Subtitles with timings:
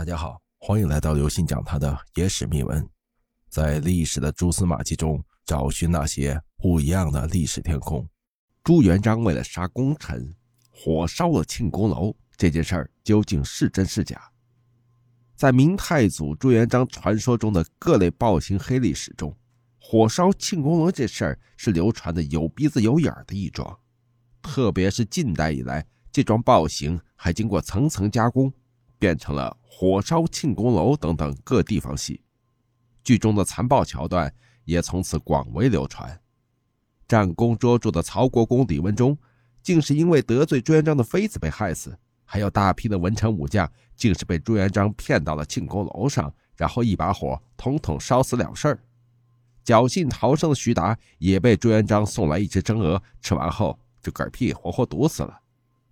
[0.00, 2.88] 大家好，欢迎来到刘信讲他的野史秘闻，
[3.50, 8.08] 在历史的蛛丝马迹中找寻那些不一样的历史天空。
[8.64, 10.34] 朱元璋为了杀功臣，
[10.70, 14.18] 火烧了庆功楼，这件事儿究竟是真是假？
[15.36, 19.36] 在明太祖朱元璋传说中的各类暴行黑历史中，
[19.78, 23.78] 火烧庆功楼这事儿是流传的有鼻子有眼的一桩，
[24.40, 28.50] 特别是近代以来，这桩暴行还经过层层加工。
[29.00, 32.20] 变成了火烧庆功楼等等各地方戏，
[33.02, 34.32] 剧中的残暴桥段
[34.64, 36.20] 也从此广为流传。
[37.08, 39.16] 战功卓著的曹国公李文忠，
[39.62, 41.90] 竟是因为得罪朱元璋的妃子被害死；
[42.24, 48.78] 还有大批的文臣武将，竟是被朱元璋骗到了庆功楼上，然后一把火统统烧死了事儿。
[49.64, 55.40] 侥幸逃生的徐达，也被朱元璋送来一只蒸鹅，吃完后就嗝屁活活毒死了。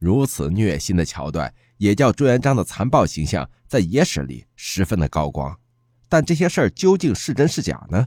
[0.00, 1.54] 如此虐心的桥段。
[1.78, 5.58] 也叫朱元璋的残暴形象在野史里十分的高光，
[6.08, 8.06] 但这些事儿究竟是真是假呢？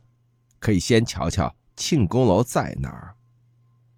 [0.59, 3.15] 可以先瞧瞧庆功楼在哪儿。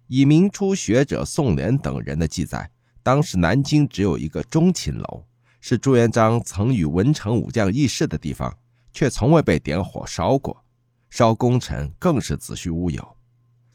[0.06, 2.70] 以明初学者宋濂等人的记载，
[3.02, 5.24] 当时南京只有一个钟寝楼，
[5.60, 8.56] 是朱元璋曾与文臣武将议事的地方，
[8.92, 10.64] 却从未被点火烧过，
[11.08, 13.16] 烧功臣更是子虚乌有。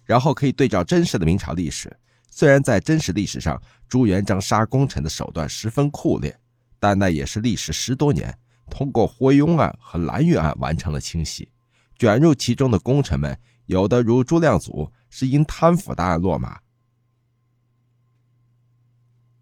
[0.06, 1.94] 然后可以对照真实的明朝历史。
[2.38, 6.40] 虽然在真实历史上，朱元璋杀功臣的手段十分酷烈，
[6.78, 8.38] 但那也是历时十多年，
[8.70, 11.50] 通过胡惟庸案和蓝玉案完成了清洗。
[11.98, 16.60] 卷入其中的功臣们，有的如朱亮祖是因贪腐大案落马，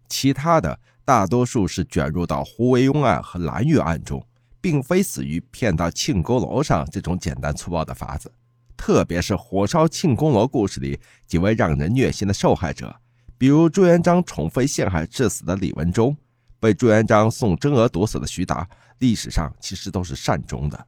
[0.08, 4.26] 其他的大多数是卷入到胡惟庸案和蓝玉案中，
[4.58, 8.32] 并非死于骗到庆功楼上这种简单粗暴的法子。
[8.76, 12.94] 特别是火烧庆功楼故事里几位让人虐心的受害者，
[13.38, 16.16] 比如朱元璋宠妃陷害致死的李文忠，
[16.60, 20.78] 被朱元璋送真鹅毒死的徐达，历史上其实都是善终的；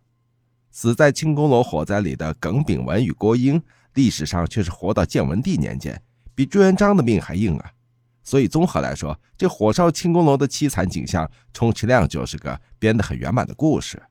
[0.70, 3.61] 死在庆功楼火灾里的耿炳文与郭英，
[3.94, 6.00] 历史上却是活到建文帝年间，
[6.34, 7.72] 比朱元璋的命还硬啊！
[8.22, 14.03] 所以综合来说，这火烧庆功楼的凄惨景象，充其量就是个编得很圆满的故事。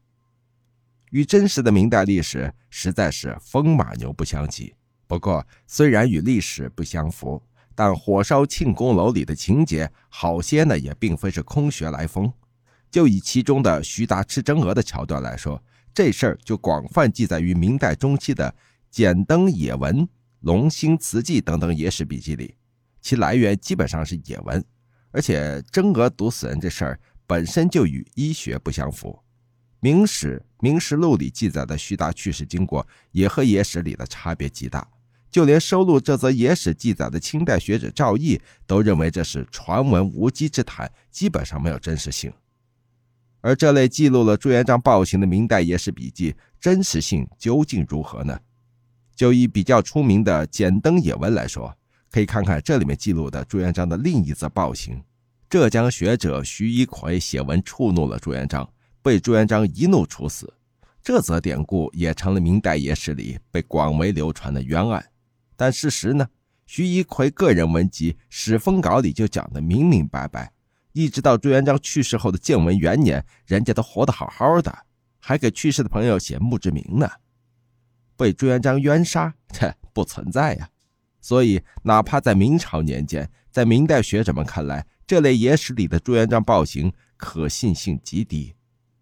[1.12, 4.74] 与真实的明代历史实在是风马牛不相及。
[5.08, 7.42] 不过，虽然与历史不相符，
[7.74, 12.32] 但火烧庆功楼里的情节好些呢，也并非是空穴来风。
[12.92, 15.62] 就以其中的徐达吃真鹅的桥段来说，
[15.94, 18.50] 这事儿就广泛记载于明代中期的
[18.90, 20.00] 《简登野文》
[20.42, 22.56] 《龙兴词记》等等野史笔记里，
[23.02, 24.64] 其来源基本上是野文。
[25.12, 29.18] 而且，真鹅毒死人这事儿本身就与医学不相符。
[29.88, 34.86] 《明史·明史录》里记载的徐达去世经过，也和野史里的差别极大。
[35.32, 42.34] 就连收录这则野史记载的清代学者赵翼，都认为这是传闻无稽之谈，基本上没有真实性。
[43.40, 48.38] 而这类记录了朱元璋暴行的明代野史笔记，真实性究竟如何呢？
[49.16, 51.74] 就以比较出名的《简登野文》来说，
[52.12, 55.02] 可以看看这里面记录的朱元璋的另一则暴行。
[55.50, 58.68] 浙江学者徐一奎写文触怒了朱元璋。
[59.08, 60.54] 被朱元璋一怒处死，
[61.02, 65.02] 这则典故也成了明代野史里被广为流传的冤案。
[65.56, 66.28] 但事实呢？
[66.66, 70.52] 徐一奎个人文集《史风稿》里就讲得明明白白，
[70.92, 74.78] 一直到朱元璋去世后的建文元年，人家都活得好好的，
[75.20, 77.10] 还给去世的朋友写墓志铭呢。
[78.18, 80.68] 被朱元璋冤杀，这不存在呀。
[81.22, 88.54] 所以，哪怕在明朝年间，在明代学者们看来，这类野史里的朱元璋暴行可信性极低。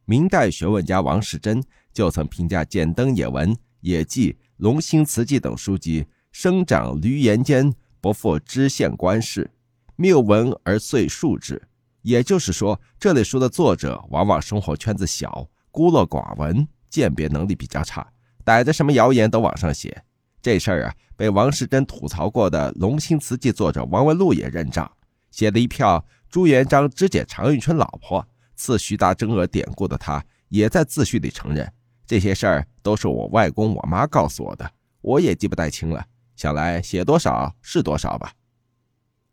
[0.08, 3.52] 明代学问家王士祯就曾评价《简登野文》
[3.82, 9.50] 《野记》《龙兴祠记》等书籍生长闾阎间，不复知县官事，
[9.96, 11.60] 谬文而遂述之。
[12.04, 18.08] 也就是说，这类书的作者往往生活圈子小，孤陋寡闻，鉴别能力比较差，
[18.44, 20.04] 逮着什么谣言都往上写。
[20.40, 24.92] 这事儿啊，被王士祯吐槽过的《龙兴祠记》作者王文禄也认账，
[25.32, 28.28] 写了一票朱元璋肢解常遇春老婆。
[28.56, 31.72] 赐徐达真额典故的他，也在自序里承认
[32.08, 34.72] 这些事儿都是我外公我妈告诉我的，
[35.02, 36.06] 我也记不太清了。
[36.36, 38.34] 想来写多少是多少吧。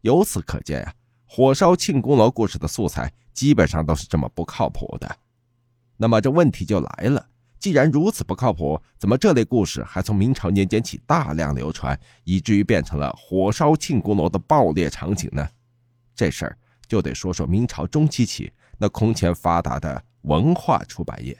[0.02, 5.16] 由此可见呀，火烧庆功楼故事的素材基本上都是这么不靠谱的。
[5.96, 7.28] 那么这问题就来了：
[7.58, 15.48] 既然如此不靠谱，怎么这类故事还从明朝年间起大量流传，以至于变成了火烧庆功楼的爆裂场景呢？
[16.14, 16.58] 这事儿
[16.88, 18.52] 就得说说明朝中期起。
[18.82, 21.38] 那空前发达的文化出版业，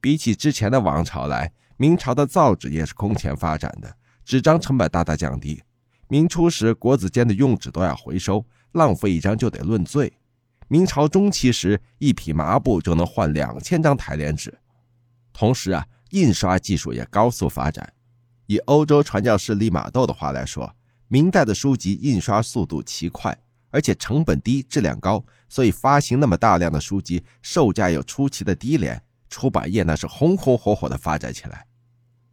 [0.00, 3.94] 比起之前的王朝来，明朝的造纸业是空前发展的，
[4.24, 5.62] 纸张成本大大降低。
[6.08, 8.42] 明初时，国子监的用纸都要回收，
[8.72, 10.14] 浪费一张就得论罪。
[10.66, 14.58] 明朝中期时，一匹麻布就能换两千张台联纸。
[15.30, 17.92] 同时啊，印刷技术也高速发展。
[18.46, 20.74] 以欧洲传教士利玛窦的话来说，
[21.06, 23.36] 明代的书籍印刷速度奇快，
[23.74, 31.66] 而且成本低、质量高，所以发行那么大量的书籍，售价又出奇的低廉，出版业那是红红火火的发展起来。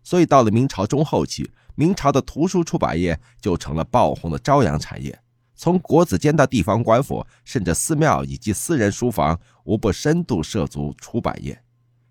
[0.04, 5.20] 所以到了明朝中后期，明朝的图书出版业就成了爆红的朝阳产业。
[5.56, 11.60] 从国子监到地方官府，甚至寺庙以及私人书房，无不深度涉足出版业。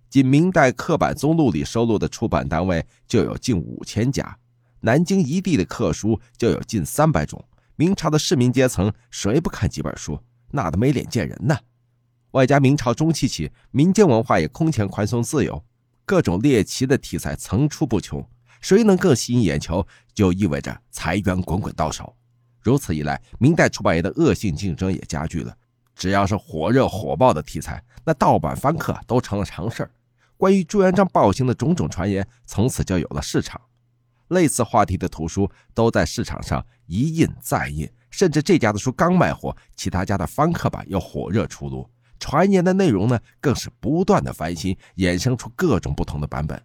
[0.09, 4.37] 仅明代刻版宗录里收录的出版单位就有近五千家，
[4.81, 7.45] 南京一地的刻书就有近三百种。
[7.81, 10.23] 明朝的市民阶层谁不看几本书？
[10.51, 11.57] 那都没脸见人呢。
[12.33, 15.65] 外加明朝中期起，民间文化也空前宽松自由，
[16.05, 18.23] 各种猎奇的题材层出不穷，
[18.61, 22.15] 谁能更吸引眼球，就意味着财源滚滚到手。
[22.61, 25.57] 如此一来，明代出版业的恶性竞争也加剧了。
[25.95, 29.91] 只要是火热火爆的题材，那盗版翻刻都成了常事儿。
[30.37, 33.59] 关于朱元璋暴行的种种传言，从此就有了市场。
[34.31, 41.89] 类似话题的图书都在市场上一印再印，甚至这家的书刚卖火，其他家的翻刻版又火热出炉。
[42.19, 46.61] 传言的内容呢，更是不断的翻新，衍生出各种不同的版本。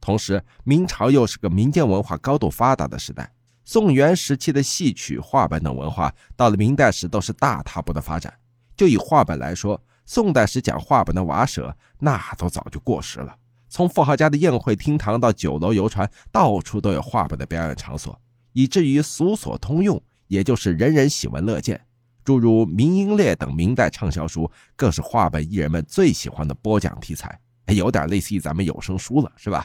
[0.00, 3.32] 同时，明朝又是个民间文化高度发达的时代。
[3.64, 8.34] 宋元时期的戏曲、话本等文化，到了明代时都是大踏步的发展。
[8.76, 13.36] 就以话本来说，宋代时讲话本的瓦舍，那都早就过时了。
[13.70, 18.20] 从富豪家的宴会厅堂到酒楼、游船，到处都有话本的表演场所，
[18.52, 21.80] 以至于俗所通用，也就是人人喜闻乐见。
[22.24, 29.64] 诸如《明英烈》等明代畅销书，更是话本艺人们最喜欢的播讲题材，有点类似于咱们有声书了，是吧？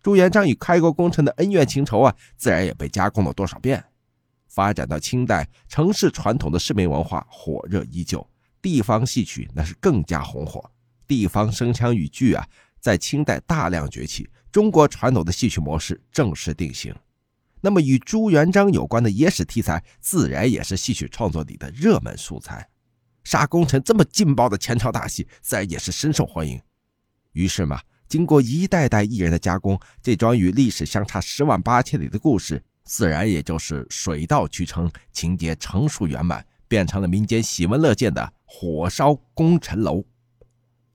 [0.00, 3.84] 朱元璋与开国功臣的恩怨情仇啊，自然也被加工了多少遍。
[4.46, 8.24] 发展到清代，城市传统的市民文化火热依旧，
[8.62, 10.70] 地方戏曲那是更加红火。
[11.06, 12.46] 地方声腔语剧啊，
[12.84, 16.94] 在清代大量崛起，中国传统的戏曲模式正式定型。
[17.62, 22.68] 那么，与朱元璋有关的野史题材，自然也是戏曲创作里的热门素材。
[23.22, 26.60] 杀功臣这么劲爆的前朝大戏，自然也是深受欢迎。
[27.32, 27.80] 于是嘛。
[28.06, 40.04] 经过一代代艺人的加工，这桩与历史相差十万八千里的故事，自然也就是水到渠成，情节成熟圆满，变成了民间喜闻乐见的火烧功臣楼。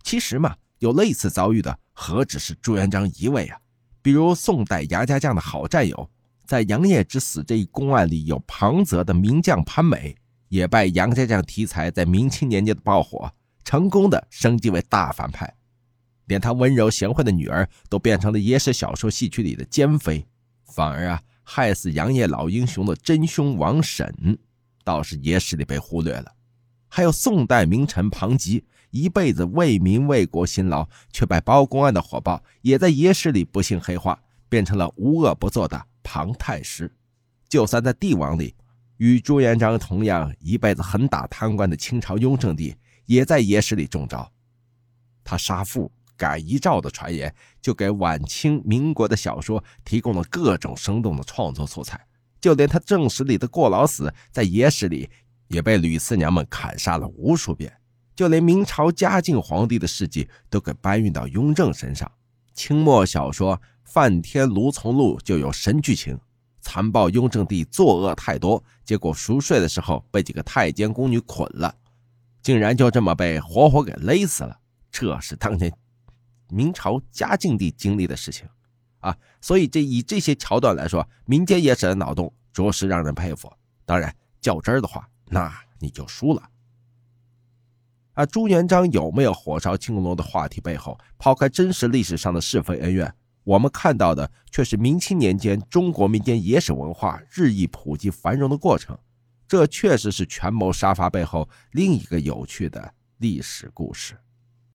[0.03, 3.59] 其实嘛，有类似遭遇的何止是朱元璋一位啊？
[4.01, 6.09] 比如宋代杨家将的好战友，
[6.45, 10.15] 在杨业之死这一公案里，有庞泽的名将潘美，
[10.47, 13.31] 也拜杨家将题材在明清年间的爆火，
[13.63, 15.53] 成功的升级为大反派。
[16.25, 20.25] 连他温柔贤惠的女儿都变成了野史小说戏曲里的奸妃，
[20.73, 24.37] 反而啊，害死杨业老英雄的真凶王审，
[24.83, 26.31] 倒是野史里被忽略了。
[26.87, 36.91] 还有宋代名臣庞吉，一辈子为民为国辛劳，却拜包公案的火爆，也在野史里不幸黑化，变成了无恶不作的庞太师。
[37.47, 38.55] 就算在帝王里，
[38.97, 42.75] 与朱元璋同样一辈子狠打贪官的清朝雍正帝，
[43.05, 44.31] 也在野史里中招，
[45.23, 45.91] 他杀父。
[46.17, 51.97] 改遗诏的传言，就给晚清民国的小说提供了各种生动的创作素材。
[52.41, 55.09] 就连他正史里的过劳死，在野史里
[55.47, 57.71] 也被吕四娘们砍杀了无数遍。
[58.19, 62.11] 就连明朝嘉靖皇帝的事迹，都给搬运到雍正身上。
[62.53, 63.55] 清末小说
[63.85, 66.19] 《梵天卢从录》就有神剧情：
[66.59, 71.73] 残暴雍正帝作恶太多，结果熟睡的时候被几个太监宫女捆了，
[72.41, 74.59] 竟然就这么被活活给勒死了。
[74.91, 75.71] 这是当年。
[76.49, 78.45] 明朝嘉靖帝经历的事情，
[78.99, 83.49] 啊，所以这以这些桥段来说，民间野史的脑洞着实让人佩服。
[83.85, 86.43] 当然，较真儿的话，那你就输了。
[88.19, 93.09] 啊，朱元璋有没有火烧青龙的话题背后，抛开真实历史上的是非恩怨，
[93.45, 98.97] 我们看到的却是明清年间中国民间野史文化日益普及繁荣的过程。
[99.47, 104.17] 这确实是权谋杀伐背后另一个有趣的历史故事。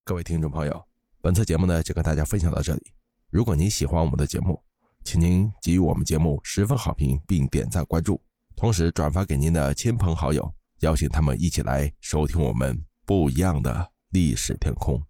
[0.03, 0.83] 各位听众朋友。
[1.21, 2.81] 本次节目呢，就跟大家分享到这里。
[3.29, 4.59] 如果您喜欢我们的节目，
[5.03, 8.19] 请您给予我们节目十分好评，并点赞关注，
[8.55, 15.01] 同时转发给您的亲朋好友，邀请他们一起来收听我们不一样的历史天空。